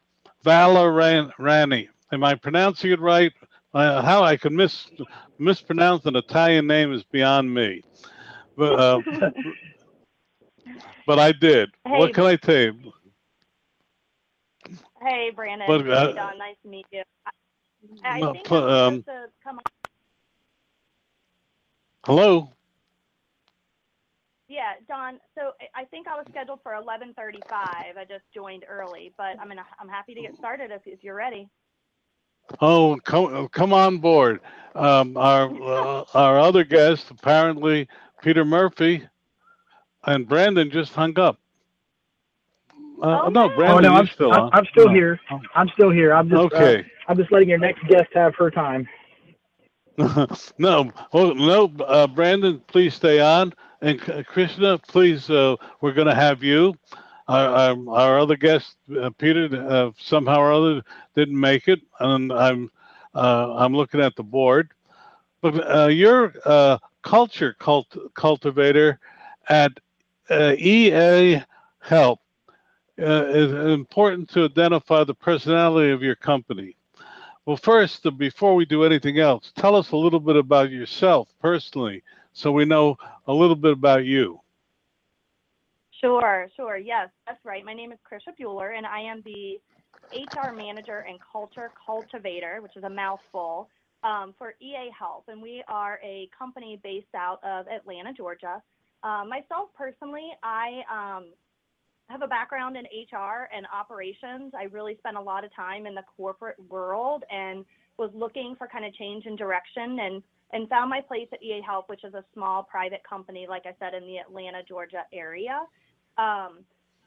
[0.45, 1.87] Valerani.
[2.11, 3.31] Am I pronouncing it right?
[3.73, 4.89] Uh, how I can mis
[5.39, 7.81] mispronounce an Italian name is beyond me.
[8.57, 9.01] But uh,
[11.07, 11.69] but I did.
[11.85, 12.93] Hey, what can I tell you?
[15.01, 15.67] Hey, Brandon.
[15.67, 16.37] But, uh, hey, Don.
[16.37, 17.03] Nice to meet you.
[18.03, 19.63] I, I think um, to come on.
[22.05, 22.51] Hello.
[24.51, 25.17] Yeah, Don.
[25.33, 27.39] So I think I was scheduled for 11:35.
[27.53, 31.15] I just joined early, but I'm gonna, I'm happy to get started if, if you're
[31.15, 31.47] ready.
[32.59, 34.41] Oh, come come on board.
[34.75, 37.87] Um, our uh, our other guest, apparently
[38.21, 39.07] Peter Murphy,
[40.05, 41.39] and Brandon just hung up.
[43.01, 45.17] Uh, oh, no, Brandon, oh, no, I'm still I'm, I'm still here.
[45.55, 46.13] I'm still here.
[46.13, 46.79] I'm just uh, okay.
[46.81, 48.85] Uh, I'm just letting your next guest have her time.
[50.57, 53.53] no, oh, no, uh, Brandon, please stay on.
[53.81, 56.75] And Krishna, please, uh, we're going to have you.
[57.27, 60.83] Our, our, our other guest, uh, Peter, uh, somehow or other
[61.15, 62.69] didn't make it, and I'm
[63.15, 64.71] uh, I'm looking at the board.
[65.41, 68.99] But uh, you're a culture cult- cultivator
[69.49, 69.71] at
[70.29, 71.41] uh, EA
[71.79, 72.19] Help.
[72.97, 76.75] it's important to identify the personality of your company.
[77.45, 82.03] Well, first, before we do anything else, tell us a little bit about yourself personally
[82.33, 84.39] so we know a little bit about you.
[85.99, 86.77] Sure, sure.
[86.77, 87.63] Yes, that's right.
[87.63, 89.59] My name is Krisha Buehler, and I am the
[90.11, 93.69] HR manager and culture cultivator, which is a mouthful,
[94.03, 95.23] um, for eaHELP.
[95.27, 98.61] And we are a company based out of Atlanta, Georgia.
[99.03, 101.25] Uh, myself personally, I um,
[102.09, 104.53] have a background in HR and operations.
[104.57, 107.63] I really spent a lot of time in the corporate world and
[107.97, 111.83] was looking for kind of change in direction and and found my place at eaHELP,
[111.87, 115.61] which is a small private company, like I said, in the Atlanta, Georgia area.
[116.17, 116.59] Um,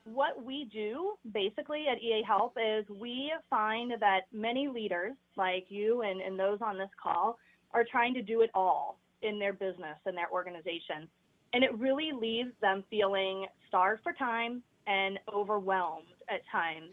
[0.04, 6.20] what we do basically at eaHELP is we find that many leaders like you and,
[6.20, 7.38] and those on this call
[7.72, 11.08] are trying to do it all in their business and their organization.
[11.54, 16.90] And it really leaves them feeling starved for time and overwhelmed at times.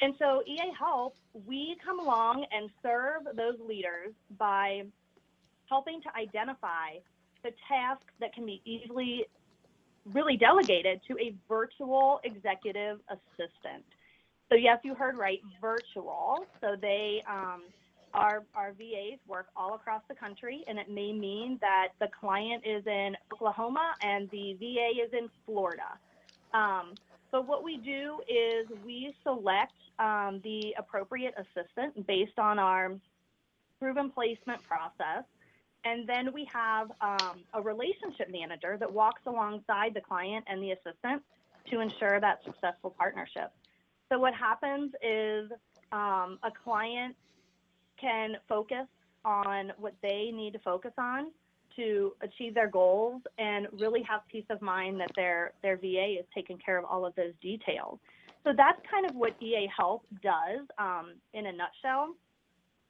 [0.00, 1.12] And so, eaHELP,
[1.46, 4.84] we come along and serve those leaders by
[5.68, 6.98] helping to identify
[7.44, 9.26] the tasks that can be easily
[10.12, 13.84] really delegated to a virtual executive assistant.
[14.48, 16.46] So yes, you heard right, virtual.
[16.60, 17.62] So they um,
[18.14, 22.64] our our VAs work all across the country, and it may mean that the client
[22.66, 25.98] is in Oklahoma and the VA is in Florida.
[26.54, 26.94] Um,
[27.30, 32.94] so what we do is we select um, the appropriate assistant based on our
[33.78, 35.24] proven placement process
[35.88, 40.72] And then we have um, a relationship manager that walks alongside the client and the
[40.72, 41.22] assistant
[41.70, 43.52] to ensure that successful partnership.
[44.10, 45.50] So what happens is
[45.92, 47.16] um, a client
[47.98, 48.86] can focus
[49.24, 51.30] on what they need to focus on
[51.76, 56.26] to achieve their goals and really have peace of mind that their their VA is
[56.34, 57.98] taking care of all of those details.
[58.44, 62.14] So that's kind of what eaHELP does um, in a nutshell.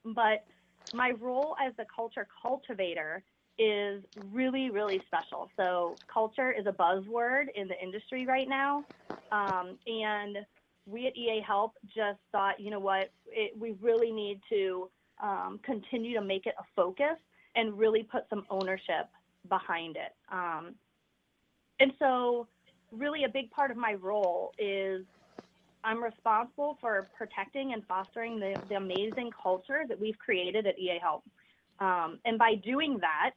[0.05, 0.45] But
[0.95, 3.23] my role as the culture cultivator
[3.59, 5.51] is really, really special.
[5.57, 8.85] So culture is a buzzword in the industry right now.
[9.33, 10.39] Um, and
[10.87, 14.89] we at eaHELP just thought, you know what, it, we really need to
[15.23, 17.17] um, continue to make it a focus
[17.57, 19.09] and really put some ownership
[19.49, 20.15] behind it.
[20.31, 20.75] Um,
[21.81, 22.47] and so,
[22.93, 25.05] really, a big part of my role is
[25.89, 31.23] I'm responsible for protecting and fostering the, the amazing culture that we've created at eaHELP.
[31.81, 33.31] Um, and by doing that,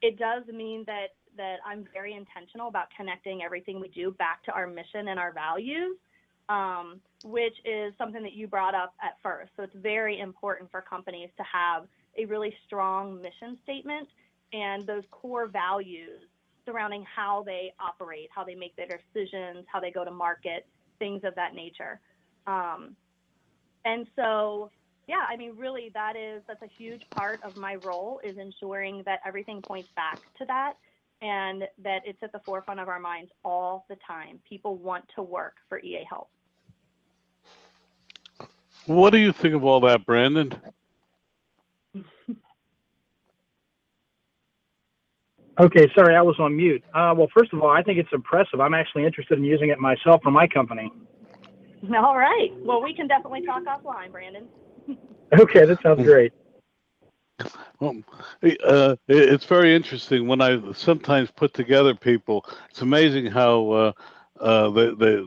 [0.00, 4.52] it does mean that that I'm very intentional about connecting everything we do back to
[4.52, 5.96] our mission and our values,
[6.48, 9.50] um, which is something that you brought up at first.
[9.56, 11.86] So it's very important for companies to have
[12.18, 14.08] a really strong mission statement
[14.52, 16.20] and those core values
[16.66, 20.66] surrounding how they operate, how they make their decisions, how they go to market,
[21.02, 21.98] things of that nature.
[22.46, 22.94] Um,
[23.84, 24.70] and so,
[25.08, 29.02] yeah, I mean, really, that is that's a huge part of my role is ensuring
[29.04, 30.74] that everything points back to that,
[31.20, 34.38] and that it's at the forefront of our minds all the time.
[34.48, 36.28] People want to work for eaHELP.
[38.86, 40.54] What do you think of all that, Brandon?
[45.62, 46.82] Okay, sorry, I was on mute.
[46.92, 48.60] Uh, well, first of all, I think it's impressive.
[48.60, 50.90] I'm actually interested in using it myself for my company.
[51.96, 52.50] All right.
[52.64, 54.48] Well, we can definitely talk offline, Brandon.
[55.40, 56.30] Okay, that sounds great.
[57.80, 57.96] Well,
[58.64, 62.44] uh, it's very interesting when I sometimes put together people.
[62.68, 63.92] It's amazing how uh,
[64.40, 65.24] uh, they, they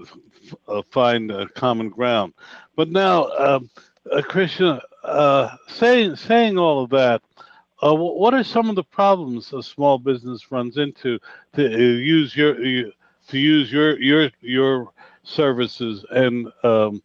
[0.67, 2.33] uh, find common ground.
[2.75, 3.67] But now, um,
[4.11, 7.23] uh, Krisha, uh, saying saying all of that,
[7.83, 11.19] uh, what are some of the problems a small business runs into
[11.53, 14.91] to uh, use your to use your your your
[15.23, 17.01] services and um,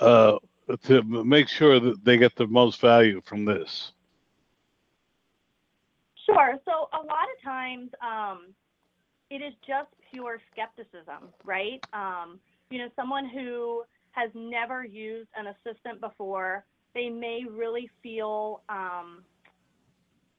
[0.00, 0.38] uh,
[0.84, 3.92] to make sure that they get the most value from this?
[6.26, 6.58] Sure.
[6.64, 8.48] So a lot of times, um,
[9.30, 11.82] it is just pure skepticism, right?
[11.92, 12.38] Um,
[12.70, 13.82] you know, someone who
[14.12, 19.24] has never used an assistant before, they may really feel um,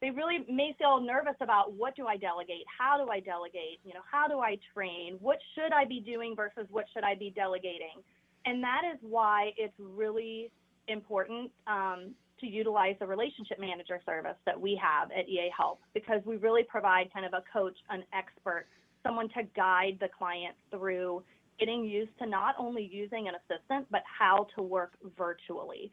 [0.00, 2.64] they really may feel nervous about what do I delegate?
[2.78, 3.80] How do I delegate?
[3.84, 5.18] You know, how do I train?
[5.20, 8.02] What should I be doing versus what should I be delegating?
[8.46, 10.50] And that is why it's really
[10.88, 16.36] important um, to utilize the relationship manager service that we have at eaHELP because we
[16.36, 18.66] really provide kind of a coach, an expert,
[19.02, 21.22] someone to guide the client through
[21.58, 25.92] getting used to not only using an assistant, but how to work virtually.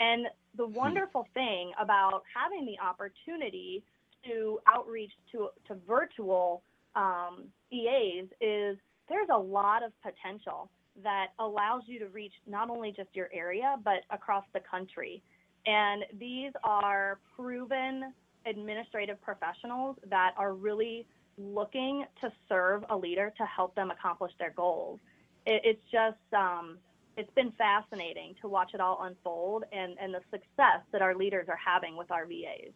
[0.00, 0.26] And
[0.56, 0.74] the hmm.
[0.74, 3.82] wonderful thing about having the opportunity
[4.26, 6.62] to outreach to, to virtual
[6.96, 8.78] um, EAs is
[9.08, 10.70] there's a lot of potential
[11.02, 15.22] that allows you to reach not only just your area, but across the country.
[15.66, 18.12] And these are proven
[18.46, 24.52] administrative professionals that are really looking to serve a leader to help them accomplish their
[24.52, 25.00] goals.
[25.46, 26.78] It, it's just, um,
[27.16, 31.48] it's been fascinating to watch it all unfold and, and the success that our leaders
[31.48, 32.72] are having with our VAs.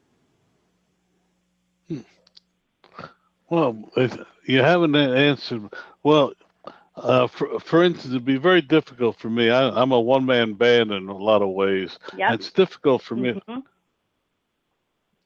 [1.88, 2.01] Hmm.
[3.51, 3.90] Well,
[4.44, 5.72] you haven't answered.
[6.03, 6.33] Well,
[6.96, 9.51] uh, for, for instance, it'd be very difficult for me.
[9.51, 11.98] I, am a one man band in a lot of ways.
[12.16, 12.33] Yep.
[12.35, 13.61] It's difficult for me mm-hmm.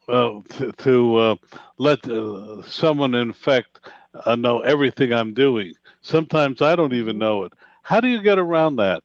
[0.09, 1.37] uh, to, to uh,
[1.79, 3.81] let uh, someone, in fact,
[4.25, 5.73] uh, know everything I'm doing.
[6.03, 7.53] Sometimes I don't even know it.
[7.83, 9.03] How do you get around that?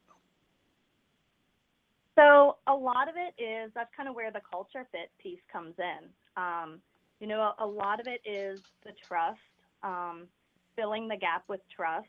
[2.14, 5.74] So a lot of it is that's kind of where the culture fit piece comes
[5.78, 6.08] in.
[6.36, 6.80] Um,
[7.20, 9.38] you know, a, a, lot of it is the trust,
[9.82, 10.26] um,
[10.76, 12.08] filling the gap with trust,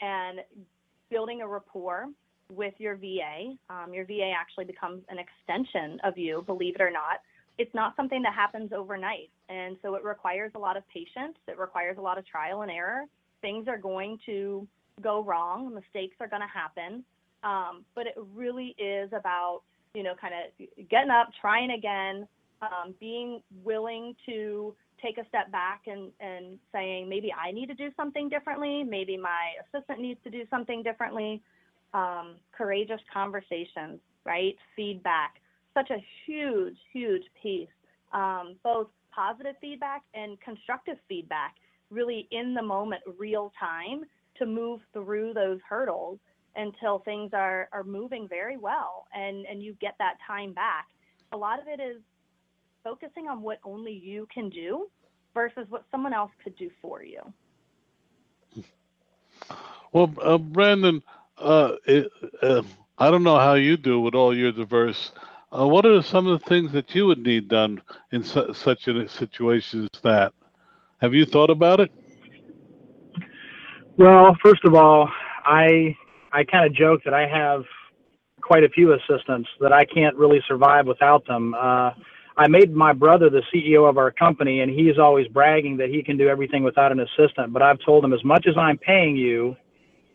[0.00, 0.40] and
[1.10, 2.06] building a rapport
[2.52, 3.54] with your VA.
[3.68, 7.20] Um, your VA actually becomes an extension of you, believe it or not.
[7.58, 11.36] It's not something that happens overnight, and so it requires a lot of patience.
[11.46, 13.04] It requires a lot of trial and error.
[13.42, 14.66] Things are going to
[15.02, 17.04] go wrong, mistakes are going to happen.
[17.42, 19.62] Um, but it really is about,
[19.94, 22.28] you know, kind of getting up, trying again,
[22.62, 27.74] um, being willing to take a step back and, and saying, maybe I need to
[27.74, 28.84] do something differently.
[28.84, 31.40] Maybe my assistant needs to do something differently.
[31.94, 34.54] Um, courageous conversations, right?
[34.76, 35.36] Feedback,
[35.74, 35.96] such a
[36.26, 37.68] huge, huge piece,
[38.12, 41.56] um, both positive feedback and constructive feedback
[41.90, 44.04] really in the moment, real time
[44.40, 46.18] to move through those hurdles
[46.56, 50.86] until things are, are moving very well and, and you get that time back.
[51.32, 52.02] A lot of it is
[52.84, 54.88] focusing on what only you can do
[55.34, 57.20] versus what someone else could do for you.
[59.92, 61.02] Well, uh, Brandon,
[61.38, 62.10] uh, it,
[62.42, 62.62] uh,
[62.98, 65.12] I don't know how you do with all your diverse.
[65.56, 67.80] Uh, what are some of the things that you would need done
[68.12, 70.32] in su- such a situation as that?
[71.00, 71.92] Have you thought about it?
[74.00, 75.10] Well, first of all,
[75.44, 75.94] I
[76.32, 77.64] I kind of joke that I have
[78.40, 81.52] quite a few assistants that I can't really survive without them.
[81.52, 81.90] Uh,
[82.34, 86.02] I made my brother the CEO of our company, and he's always bragging that he
[86.02, 87.52] can do everything without an assistant.
[87.52, 89.54] But I've told him as much as I'm paying you,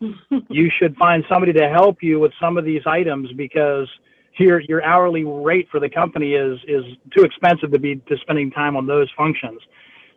[0.48, 3.88] you should find somebody to help you with some of these items because
[4.36, 6.82] your your hourly rate for the company is is
[7.16, 9.60] too expensive to be to spending time on those functions.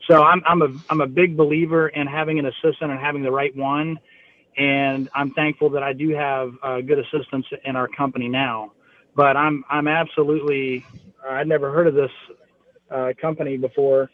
[0.10, 3.32] So I'm I'm a I'm a big believer in having an assistant and having the
[3.32, 4.00] right one,
[4.58, 8.72] and I'm thankful that I do have uh, good assistants in our company now.
[9.16, 10.84] But I'm I'm absolutely
[11.30, 12.10] I'd never heard of this
[12.90, 14.10] uh, company before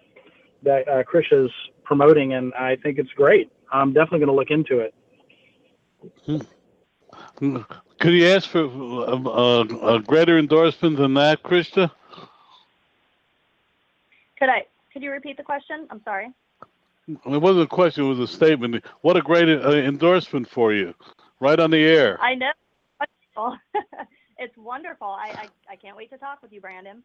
[0.64, 1.50] that uh, Chris is
[1.86, 3.50] promoting, and I think it's great.
[3.72, 4.94] I'm definitely going to look into it.
[8.00, 9.64] Could you ask for uh,
[9.96, 11.90] a greater endorsement than that, Krista?
[14.38, 14.66] Could I?
[14.96, 15.88] Could you repeat the question?
[15.90, 16.32] I'm sorry.
[17.10, 18.82] It wasn't a question; it was a statement.
[19.02, 20.94] What a great uh, endorsement for you,
[21.42, 22.18] right on the air.
[22.22, 22.54] I know.
[24.40, 25.08] it's wonderful.
[25.08, 27.04] I, I, I can't wait to talk with you, Brandon.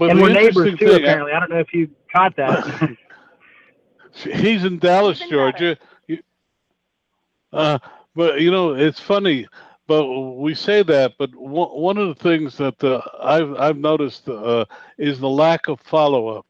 [0.00, 0.88] But and we're neighbors too.
[0.88, 2.96] Thing, apparently, I don't know if you caught that.
[4.12, 5.78] he's in Dallas, Even Georgia.
[7.52, 7.78] Uh,
[8.16, 9.46] but you know, it's funny.
[9.86, 14.64] But we say that, but one of the things that uh, I've I've noticed uh,
[14.98, 16.46] is the lack of follow up.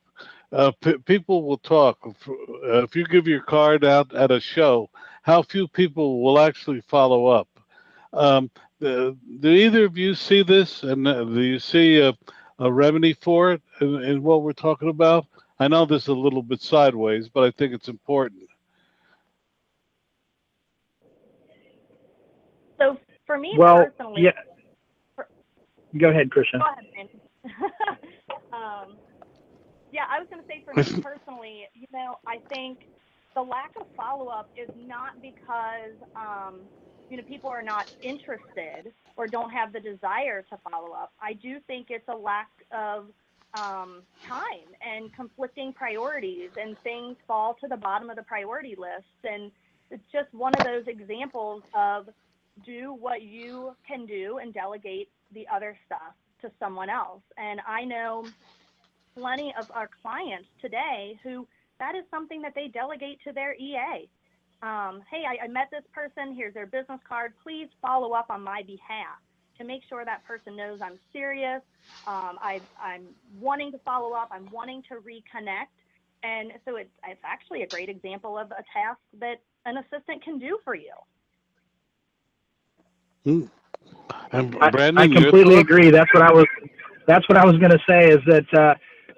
[0.52, 1.98] Uh, p- people will talk.
[2.62, 4.88] If you give your card out at a show,
[5.22, 7.48] how few people will actually follow up?
[8.12, 12.16] Um, do either of you see this, and uh, do you see a,
[12.58, 15.26] a remedy for it in, in what we're talking about?
[15.58, 18.42] I know this is a little bit sideways, but I think it's important.
[22.78, 24.32] So for me well, personally, yeah.
[25.14, 25.28] For,
[25.98, 26.60] go ahead, Christian.
[26.60, 27.08] Go ahead,
[28.52, 28.96] um,
[29.94, 32.80] yeah, I was going to say for me personally, you know, I think
[33.36, 36.68] the lack of follow up is not because um,
[37.08, 41.12] you know people are not interested or don't have the desire to follow up.
[41.22, 43.10] I do think it's a lack of
[43.56, 49.06] um, time and conflicting priorities, and things fall to the bottom of the priority list.
[49.24, 49.52] And
[49.90, 52.08] it's just one of those examples of
[52.64, 57.22] do what you can do and delegate the other stuff to someone else.
[57.38, 58.32] And I know
[59.16, 61.46] plenty of our clients today who
[61.78, 64.08] that is something that they delegate to their EA.
[64.62, 66.34] Um, hey, I, I met this person.
[66.34, 67.32] Here's their business card.
[67.42, 69.18] Please follow up on my behalf
[69.58, 71.60] to make sure that person knows I'm serious.
[72.06, 73.06] Um, I, I'm
[73.40, 74.28] wanting to follow up.
[74.30, 75.74] I'm wanting to reconnect.
[76.22, 80.38] And so it's, it's actually a great example of a task that an assistant can
[80.38, 80.92] do for you.
[83.24, 83.44] Hmm.
[84.32, 85.90] And Brandon, I, I completely agree.
[85.90, 86.46] That's what I was.
[87.06, 88.08] That's what I was going to say.
[88.08, 88.74] Is that uh,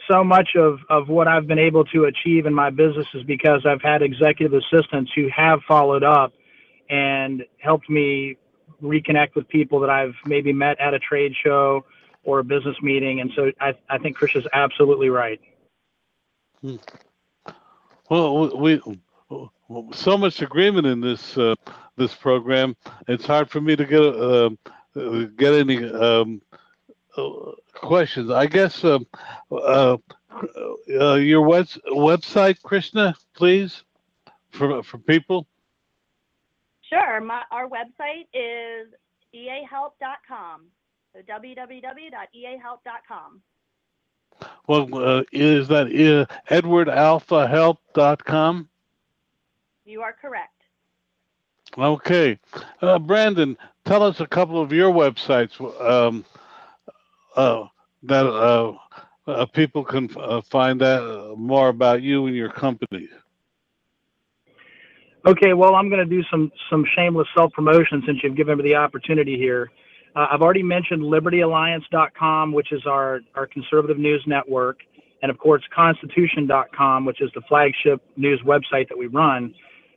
[0.08, 3.64] so much of of what I've been able to achieve in my business is because
[3.66, 6.32] I've had executive assistants who have followed up
[6.88, 8.36] and helped me
[8.82, 11.84] reconnect with people that I've maybe met at a trade show
[12.24, 13.20] or a business meeting.
[13.20, 15.40] And so I, I think Chris is absolutely right.
[18.10, 18.80] Well, we,
[19.92, 21.54] so much agreement in this uh,
[21.96, 22.76] this program.
[23.08, 24.50] It's hard for me to get uh,
[25.36, 26.40] get any um,
[27.74, 28.30] questions.
[28.30, 28.98] I guess uh,
[29.50, 29.96] uh,
[31.00, 33.82] uh, your web- website, Krisha, please,
[34.50, 35.46] for for people.
[36.88, 37.20] Sure.
[37.20, 38.88] My, our website is
[39.34, 40.66] eahelp.com.
[41.12, 43.42] So www.eahelp.com.
[44.66, 48.68] Well, uh, is that uh, edwardalphahelp.com?
[49.84, 50.52] You are correct.
[51.78, 52.38] Okay.
[52.82, 56.24] Uh, Brandon, tell us a couple of your websites um,
[57.36, 57.66] uh,
[58.02, 58.72] that uh,
[59.26, 63.08] uh people can uh, find out more about you and your company.
[65.26, 68.64] Okay, well, I'm going to do some some shameless self promotion since you've given me
[68.64, 69.70] the opportunity here.
[70.14, 74.78] Uh, I've already mentioned LibertyAlliance.com, which is our our conservative news network,
[75.22, 79.52] and of course Constitution.com, which is the flagship news website that we run.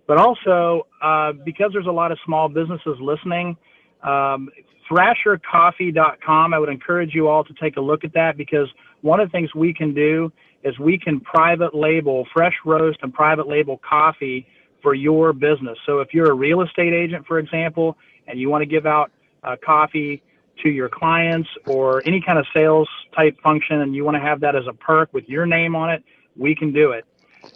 [0.08, 3.56] But also, uh, because there's a lot of small businesses listening,
[4.02, 4.50] um,
[4.90, 6.54] thrashercoffee.com.
[6.54, 8.68] I would encourage you all to take a look at that because
[9.02, 10.32] one of the things we can do
[10.64, 14.48] is we can private label fresh roast and private label coffee
[14.82, 15.78] for your business.
[15.86, 19.12] So if you're a real estate agent, for example, and you want to give out
[19.44, 20.22] uh, coffee
[20.64, 24.42] to your clients or any kind of sales type function and you want to have
[24.42, 26.04] that as a perk with your name on it,
[26.36, 27.06] we can do it.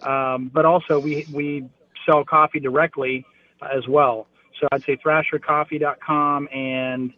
[0.01, 1.65] Um, but also we, we
[2.05, 3.25] sell coffee directly
[3.61, 4.27] as well.
[4.59, 7.13] So I'd say thrashercoffee.com and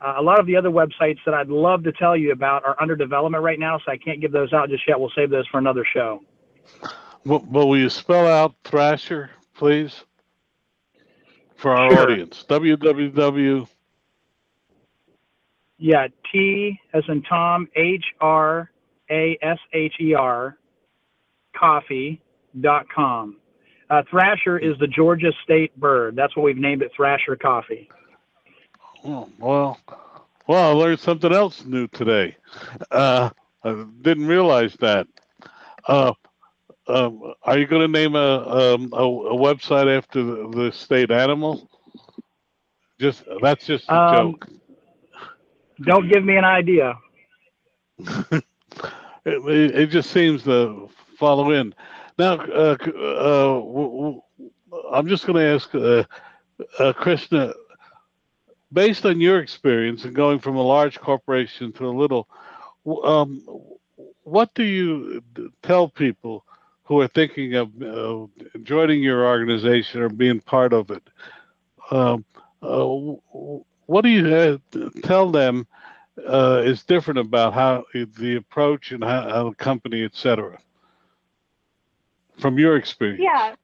[0.00, 2.76] uh, a lot of the other websites that I'd love to tell you about are
[2.80, 4.98] under development right now, so I can't give those out just yet.
[4.98, 6.20] We'll save those for another show.
[7.24, 10.04] Well, will you spell out Thrasher, please,
[11.56, 12.02] for our Sure.
[12.02, 12.44] audience?
[12.48, 13.68] www.
[15.78, 18.70] Yeah, T as in Tom, H R
[19.10, 20.56] A S H E R,
[21.56, 23.36] coffee.com.
[23.90, 26.16] Uh, Thrasher is the Georgia state bird.
[26.16, 27.88] That's what we've named it, Thrasher Coffee.
[29.04, 29.78] Oh, well,
[30.48, 32.36] well, I learned something else new today.
[32.90, 33.30] Uh,
[33.64, 35.06] I didn't realize that.
[35.86, 36.14] Uh,
[36.88, 41.10] um, are you going to name a, um, a a website after the, the state
[41.10, 41.70] animal?
[43.00, 44.48] Just that's just a Um, joke.
[45.84, 46.94] Don't give me an idea.
[49.24, 50.88] It, it, it just seems to
[51.18, 51.74] follow in.
[52.18, 54.22] Now, uh, uh, w- w-
[54.92, 56.04] I'm just going to ask uh,
[56.82, 57.54] uh, Krisha,
[58.74, 62.28] based on your experience and going from a large corporation to a little,
[63.04, 63.42] um,
[64.24, 65.22] what do you
[65.62, 66.44] tell people
[66.82, 68.26] who are thinking of uh,
[68.62, 71.02] joining your organization or being part of it?
[71.90, 72.24] Um,
[72.62, 72.84] uh,
[73.86, 74.58] what do you uh,
[75.02, 75.66] tell them
[76.26, 80.58] uh, is different about how the approach and how, how the company, et cetera,
[82.38, 83.22] from your experience?
[83.22, 83.54] Yeah,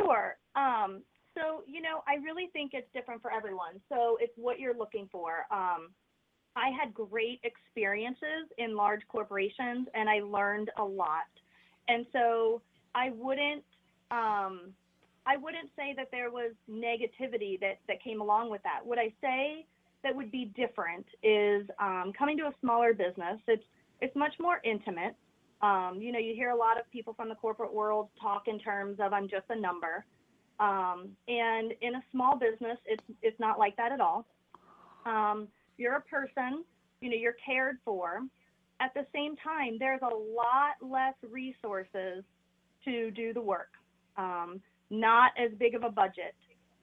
[0.00, 0.36] sure.
[0.54, 1.02] Um,
[1.34, 3.80] so, you know, I really think it's different for everyone.
[3.88, 5.46] So it's what you're looking for.
[5.50, 5.90] Um,
[6.54, 11.30] I had great experiences in large corporations and I learned a lot.
[11.88, 12.60] And so
[12.94, 13.64] I wouldn't,
[14.10, 14.72] um,
[15.24, 18.84] I wouldn't say that there was negativity that, that came along with that.
[18.84, 19.66] What I say
[20.02, 23.38] that would be different is um, coming to a smaller business.
[23.46, 23.64] It's
[24.00, 25.14] it's much more intimate.
[25.62, 28.58] Um, you know, you hear a lot of people from the corporate world talk in
[28.58, 30.04] terms of I'm just a number.
[30.62, 34.24] Um, and in a small business, it's it's not like that at all.
[35.04, 36.64] Um, you're a person,
[37.00, 38.20] you know, you're cared for.
[38.78, 42.22] At the same time, there's a lot less resources
[42.84, 43.70] to do the work.
[44.16, 44.60] Um,
[44.90, 46.34] not as big of a budget.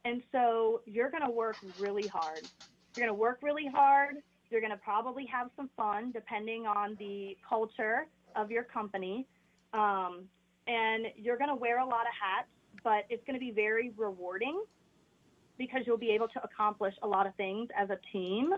[0.04, 2.42] And so you're going to work really hard.
[2.96, 4.16] You're going to work really hard.
[4.50, 9.28] You're going to probably have some fun depending on the culture of your company.
[9.74, 10.24] Um,
[10.68, 12.50] and you're going to wear a lot of hats,
[12.84, 14.62] but it's going to be very rewarding
[15.58, 18.52] because you'll be able to accomplish a lot of things as a team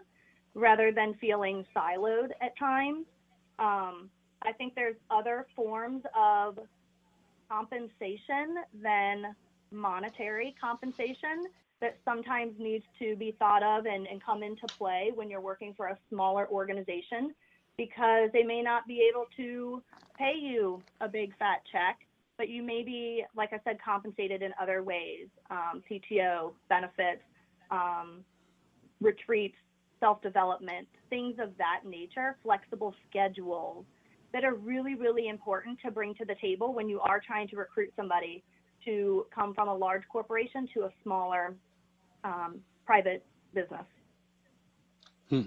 [0.53, 3.05] rather than feeling siloed at times.
[3.59, 4.09] Um,
[4.43, 6.57] I think there's other forms of
[7.49, 9.35] compensation than
[9.71, 11.45] monetary compensation
[11.79, 15.73] that sometimes needs to be thought of and, and come into play when you're working
[15.75, 17.33] for a smaller organization
[17.77, 19.81] because they may not be able to
[20.17, 21.99] pay you a big fat check,
[22.41, 27.21] but you may be, like I said, compensated in other ways um, PTO, benefits,
[27.69, 28.25] um,
[28.99, 29.57] retreats,
[29.99, 33.85] self development, things of that nature, flexible schedules
[34.33, 37.57] that are really, really important to bring to the table when you are trying to
[37.57, 38.43] recruit somebody
[38.85, 41.53] to come from a large corporation to a smaller
[42.23, 43.23] um, private
[43.53, 43.85] business.
[45.29, 45.41] Hmm.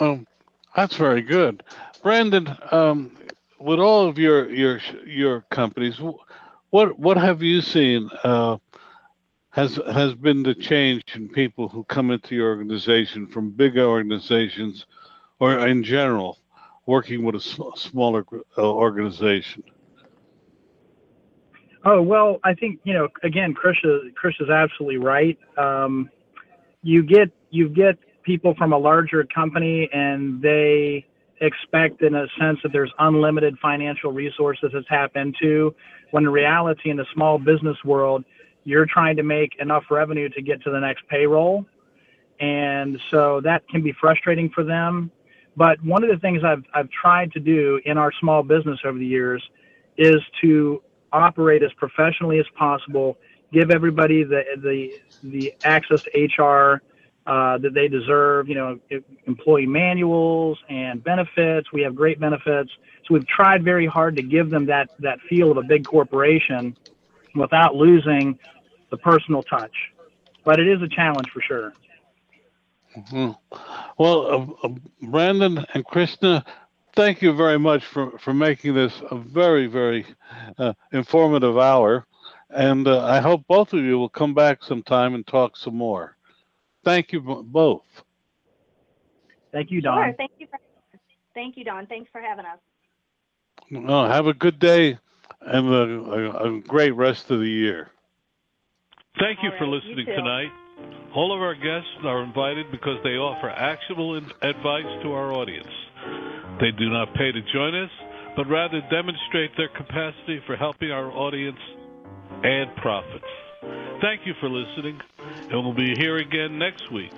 [0.00, 0.26] Um,
[0.76, 1.62] that's very good,
[2.02, 2.54] Brandon.
[2.70, 3.16] Um,
[3.62, 6.00] with all of your your your companies,
[6.70, 8.58] what what have you seen uh,
[9.50, 14.86] has has been the change in people who come into your organization from big organizations,
[15.38, 16.38] or in general,
[16.86, 18.24] working with a sm- smaller
[18.58, 19.62] uh, organization?
[21.84, 23.08] Oh well, I think you know.
[23.22, 25.38] Again, Chris is Chris is absolutely right.
[25.56, 26.10] Um,
[26.82, 31.06] you get you get people from a larger company, and they
[31.42, 35.74] expect, in a sense, that there's unlimited financial resources to tap into.
[36.12, 38.24] When in reality, in the small business world,
[38.64, 41.66] you're trying to make enough revenue to get to the next payroll,
[42.40, 45.10] and so that can be frustrating for them.
[45.56, 48.98] But one of the things I've I've tried to do in our small business over
[48.98, 49.42] the years
[49.98, 50.82] is to
[51.12, 53.18] operate as professionally as possible,
[53.52, 54.92] give everybody the the
[55.24, 56.82] the access to HR
[57.26, 58.48] uh, that they deserve.
[58.48, 58.78] You know,
[59.26, 61.72] employee manuals and benefits.
[61.72, 62.70] We have great benefits,
[63.06, 66.76] so we've tried very hard to give them that that feel of a big corporation
[67.34, 68.38] without losing
[68.90, 69.74] the personal touch.
[70.44, 71.72] But it is a challenge for sure.
[72.96, 73.36] Mhm.
[73.98, 74.26] Well,
[74.62, 76.44] uh, uh, Brandon and Krisha,
[76.94, 80.04] thank you very much for, for making this a very, very
[80.58, 82.06] uh, informative hour.
[82.50, 86.16] And uh, I hope both of you will come back sometime and talk some more.
[86.84, 87.82] Thank you both.
[89.52, 90.04] Thank you, Don.
[90.04, 90.14] Sure.
[90.16, 90.46] Thank you.
[90.50, 90.58] For,
[91.34, 91.86] thank you, Don.
[91.86, 92.58] Thanks for having us.
[93.88, 94.98] Uh, have a good day
[95.40, 97.90] and a, a, a great rest of the year.
[99.18, 100.14] Thank you All for right, you listening too.
[100.14, 100.50] tonight.
[101.14, 105.68] All of our guests are invited because they offer actionable advice to our audience.
[106.60, 107.90] They do not pay to join us,
[108.34, 111.58] but rather demonstrate their capacity for helping our audience
[112.42, 113.24] and profits.
[114.00, 115.00] Thank you for listening,
[115.50, 117.12] and we'll be here again next week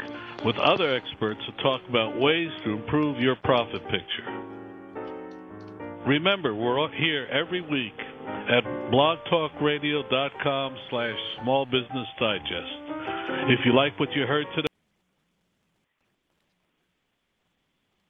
[0.44, 4.44] with other experts to talk about ways to improve your profit picture.
[6.06, 7.98] Remember, we're here every week
[8.50, 12.84] at blogtalkradio.com slash small business digest.
[13.48, 14.73] If you like what you heard today,